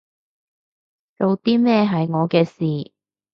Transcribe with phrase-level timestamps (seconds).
[1.15, 2.91] 做啲咩係我嘅事